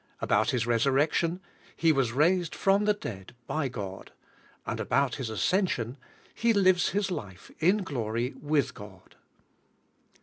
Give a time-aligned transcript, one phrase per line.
[0.19, 1.41] About His resurrection?
[1.75, 4.11] He was raised from the dead hy God,
[4.65, 5.95] And about His as cension?
[6.33, 9.15] He lives His life in glory with God.